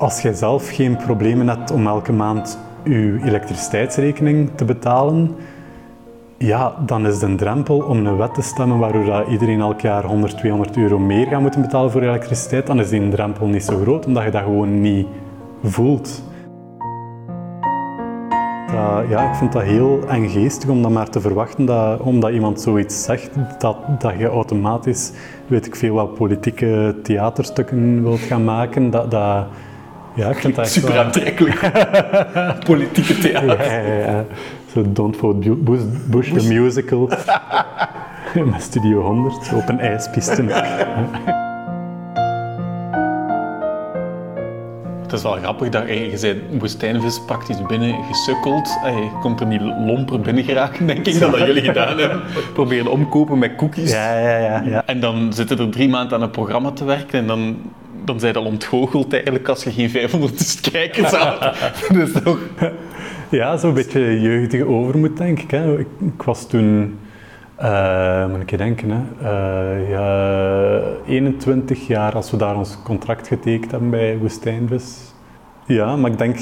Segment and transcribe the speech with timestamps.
[0.00, 5.34] als jij zelf geen problemen hebt om elke maand je elektriciteitsrekening te betalen,
[6.38, 10.38] ja, dan is de drempel om een wet te stemmen waardoor iedereen elk jaar 100,
[10.38, 14.06] 200 euro meer gaat moeten betalen voor elektriciteit, dan is die drempel niet zo groot,
[14.06, 15.06] omdat je dat gewoon niet
[15.62, 16.22] voelt.
[19.08, 22.60] ja, ik vind dat heel eng geestig om dan maar te verwachten dat omdat iemand
[22.60, 25.12] zoiets zegt, dat, dat je automatisch,
[25.46, 28.90] weet ik veel, wat politieke theaterstukken wilt gaan maken.
[28.90, 29.46] Dat, dat,
[30.20, 31.70] ja, ik vind dat Super aantrekkelijk.
[32.70, 33.64] Politieke theater.
[33.64, 34.24] Ja, ja, ja.
[34.72, 35.80] Zo Don't Vote Bush,
[36.10, 37.10] Bush, the Musical.
[38.50, 40.42] Met Studio 100 op een ijspiste.
[45.02, 48.68] Het is wel grappig dat je, je zei woestijnvis praktisch binnen gesukkeld.
[48.84, 52.20] Je komt er niet lomper binnen geraken, denk ik, dan dat jullie gedaan hebben.
[52.52, 53.90] Proberen omkopen met cookies.
[53.90, 54.82] Ja, ja, ja, ja.
[54.86, 57.56] En dan zitten er drie maanden aan een programma te werken en dan
[58.10, 61.56] dan zijn al ontgoocheld eigenlijk als je geen 500 kijkers had.
[62.24, 62.38] toch...
[63.30, 65.50] Ja, zo'n beetje jeugdige overmoed, denk ik.
[65.50, 65.78] Hè.
[65.78, 66.98] Ik, was toen,
[67.60, 73.70] uh, moet ik denken, hè, uh, ja, 21 jaar als we daar ons contract getekend
[73.70, 75.14] hebben bij Woestijnvis.
[75.66, 76.38] Ja, maar ik denk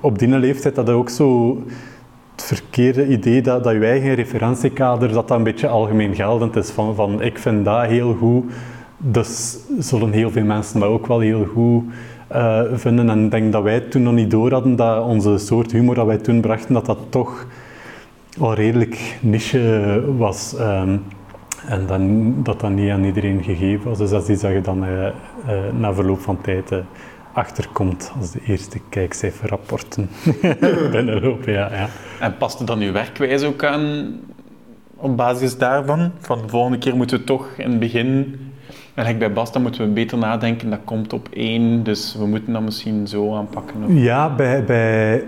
[0.00, 1.58] op die leeftijd dat ook zo
[2.34, 6.70] het verkeerde idee dat, dat je eigen referentiekader dat dat een beetje algemeen geldend is.
[6.70, 8.44] Van, van ik vind dat heel goed,
[8.98, 11.84] dus zullen heel veel mensen dat ook wel heel goed
[12.32, 13.10] uh, vinden.
[13.10, 16.06] En ik denk dat wij toen nog niet door hadden dat onze soort humor dat
[16.06, 17.46] wij toen brachten, dat dat toch
[18.38, 20.54] al redelijk niche was.
[20.60, 21.02] Um,
[21.66, 23.98] en dan, dat dat niet aan iedereen gegeven was.
[23.98, 25.12] Dus dat is iets dat je dan uh, uh,
[25.78, 26.72] na verloop van tijd
[27.32, 30.08] achterkomt als de eerste kijkcijferrapporten
[30.92, 31.52] binnenlopen.
[31.52, 31.88] Ja, ja.
[32.20, 34.16] En paste dan uw werkwijze ook aan
[34.96, 36.10] op basis daarvan?
[36.18, 38.36] Van de volgende keer moeten we toch in het begin
[38.94, 42.62] en bij Basta moeten we beter nadenken, dat komt op één, dus we moeten dat
[42.62, 43.98] misschien zo aanpakken.
[43.98, 45.24] Ja, bij, bij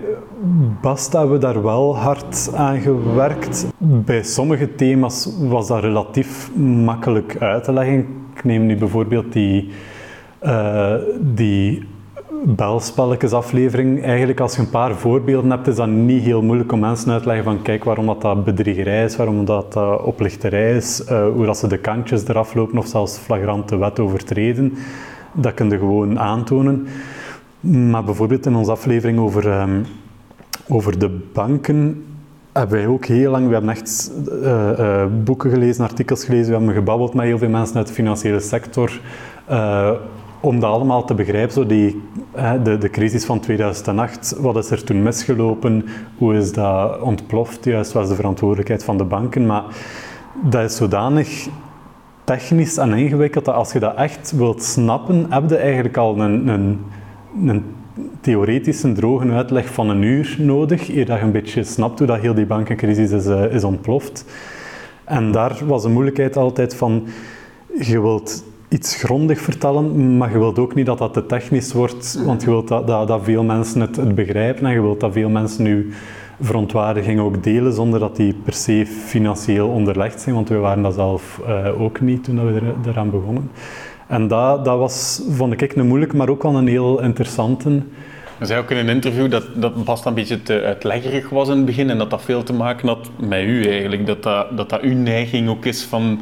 [0.81, 3.67] Basta hebben we daar wel hard aan gewerkt.
[3.77, 8.07] Bij sommige thema's was dat relatief makkelijk uit te leggen.
[8.35, 9.69] Ik neem nu bijvoorbeeld die,
[10.43, 11.87] uh, die
[12.43, 14.03] belspelletjesaflevering.
[14.03, 17.21] Eigenlijk als je een paar voorbeelden hebt, is dat niet heel moeilijk om mensen uit
[17.21, 21.27] te leggen van kijk waarom dat, dat bedriegerij is, waarom dat, dat oplichterij is, uh,
[21.33, 24.73] hoe dat ze de kantjes eraf lopen of zelfs flagrante wet overtreden.
[25.33, 26.87] Dat kun je gewoon aantonen.
[27.59, 29.85] Maar bijvoorbeeld in onze aflevering over, um,
[30.67, 32.05] over de banken
[32.51, 36.57] hebben wij ook heel lang, we hebben echt uh, uh, boeken gelezen, artikels gelezen, we
[36.57, 38.99] hebben gebabbeld met heel veel mensen uit de financiële sector
[40.41, 42.01] om dat allemaal te begrijpen, zo die,
[42.63, 45.85] de, de crisis van 2008, wat is er toen misgelopen,
[46.17, 49.63] hoe is dat ontploft, juist was de verantwoordelijkheid van de banken, maar
[50.43, 51.47] dat is zodanig
[52.23, 56.47] technisch en ingewikkeld dat als je dat echt wilt snappen, heb je eigenlijk al een,
[56.47, 56.79] een,
[57.45, 57.63] een
[58.21, 62.19] theoretische droge uitleg van een uur nodig, eer dat je een beetje snapt hoe dat
[62.19, 64.25] heel die bankencrisis is, uh, is ontploft.
[65.03, 67.07] En daar was de moeilijkheid altijd van,
[67.79, 72.21] je wilt iets grondig vertellen, maar je wilt ook niet dat dat te technisch wordt,
[72.25, 75.63] want je wilt dat, dat, veel mensen het, begrijpen en je wilt dat veel mensen
[75.63, 75.93] nu
[76.41, 80.93] verontwaardiging ook delen zonder dat die per se financieel onderlegd zijn, want we waren dat
[80.93, 83.51] zelf uh, ook niet toen we er, eraan begonnen.
[84.07, 87.69] En dat, dat was, vond ik een moeilijk, maar ook wel een heel interessante.
[88.39, 91.55] Je zei ook in een interview dat, dat Bast een beetje te uitleggerig was in
[91.55, 94.05] het begin en dat dat veel te maken had met u eigenlijk.
[94.05, 96.19] Dat dat, dat, dat uw neiging ook is van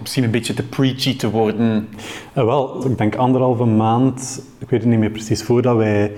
[0.00, 1.88] misschien een beetje te preachy te worden?
[2.36, 6.12] Uh, wel, ik denk anderhalve maand, ik weet het niet meer precies, voordat wij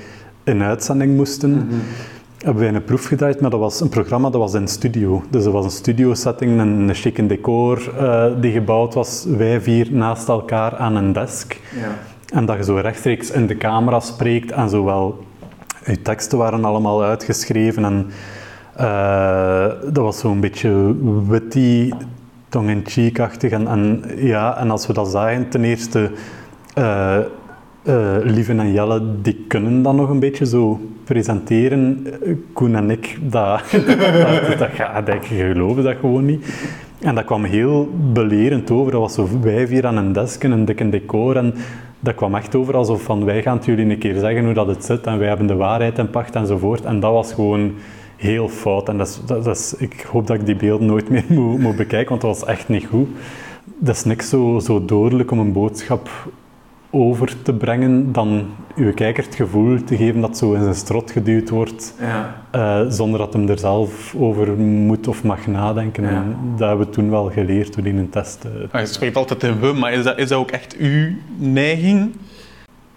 [0.44, 1.80] in uitzending moesten, mm -hmm.
[2.38, 5.22] hebben wij een proef gedraaid, maar dat was een programma dat was in studio.
[5.30, 9.92] Dus dat was een studio-setting, een, een chique decor uh, die gebouwd was, wij vier
[9.92, 11.60] naast elkaar aan een desk.
[11.80, 11.98] Ja.
[12.38, 15.24] En dat je zo rechtstreeks in de camera spreekt en zowel
[15.86, 18.10] je teksten waren allemaal uitgeschreven en
[18.80, 20.94] uh, dat was zo'n beetje
[21.28, 21.92] witty
[22.52, 23.50] tong-in-cheek-achtig.
[23.50, 26.10] En, en, ja, en als we dat zagen, ten eerste,
[26.78, 27.18] uh,
[28.22, 32.06] Lieven en Jelle, die kunnen dan nog een beetje zo presenteren.
[32.52, 36.44] Koen en ik, dat, dat, dat, dat, dat geloven dat gewoon niet.
[37.00, 38.92] En dat kwam heel belerend over.
[38.92, 41.36] Dat was zo wij vier aan een desk en een dikke decor.
[41.36, 41.54] En
[42.00, 44.84] dat kwam echt over alsof van wij gaan jullie een keer zeggen hoe dat het
[44.84, 45.06] zit.
[45.06, 46.84] En wij hebben de waarheid in pacht enzovoort.
[46.84, 47.72] En dat was gewoon
[48.22, 48.88] heel fout.
[48.88, 51.76] En dat is, dat, is, ik hoop dat ik die beelden nooit meer moet, moet
[51.76, 53.08] bekijken, want dat was echt niet goed.
[53.78, 56.08] Dat is niks zo, zo dodelijk om een boodschap
[56.90, 58.46] over te brengen dan
[58.76, 62.42] uw kijker het gevoel te geven dat zo in zijn strot geduwd wordt, ja.
[62.54, 66.02] uh, zonder dat hem er zelf over moet of mag nadenken.
[66.02, 66.08] Ja.
[66.08, 68.44] En dat hebben we toen wel geleerd toen in een test.
[68.72, 68.80] Uh.
[68.80, 72.12] je spreekt altijd in we, maar is dat, is dat ook echt uw neiging?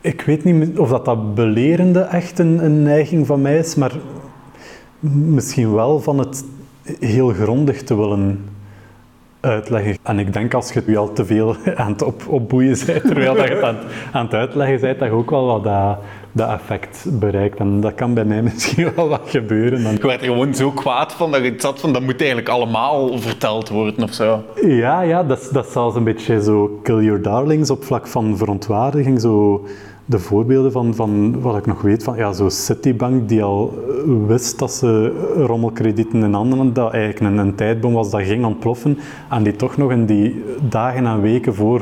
[0.06, 3.92] ik weet niet of dat, dat belerende echt een, een neiging van mij is, maar
[5.00, 6.46] misschien wel van het
[7.00, 8.46] heel grondig te willen
[9.46, 9.98] uitleggen.
[10.04, 13.36] En ik denk als je je al te veel aan het op, opboeien bent, terwijl
[13.36, 13.78] dat je het aan,
[14.12, 15.98] aan, het uitleggen bent, dat je ook wel wat dat,
[16.32, 17.60] dat effect bereikt.
[17.60, 19.84] En dat kan bij mij misschien wel wat gebeuren.
[19.84, 19.94] Dan...
[19.94, 23.18] Ik werd er gewoon zo kwaad van dat ik zat van dat moet eigenlijk allemaal
[23.20, 24.44] verteld worden of zo.
[24.62, 28.38] Ja, ja dat, dat is zelfs een beetje zo kill your darlings op vlak van
[28.38, 29.22] verontwaardiging.
[29.22, 29.66] Zo
[30.06, 34.28] de voorbeelden van, van wat ik nog weet, van ja, zo Citibank die al eh,
[34.28, 38.98] wist dat ze rommelkredieten in handen dat eigenlijk een, een tijdbom was dat ging ontploffen
[39.30, 41.82] en die toch nog in die dagen en weken voor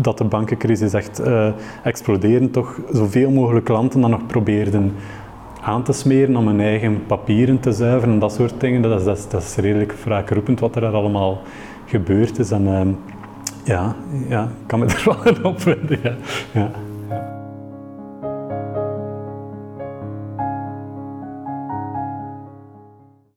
[0.00, 1.48] dat de bankencrisis echt uh,
[1.82, 4.92] explodeerde, toch zoveel mogelijk klanten dan nog probeerden
[5.60, 8.82] aan te smeren om hun eigen papieren te zuiveren en dat soort dingen.
[8.82, 11.40] Dat is, dat is, dat redelijk wraakroepend wat er daar allemaal
[11.86, 12.50] gebeurd is.
[12.50, 12.80] En, uh,
[13.64, 13.94] ja,
[14.28, 15.98] ja, ik kan me er wel in opvinden.
[16.02, 16.14] Ja.
[16.52, 16.70] ja.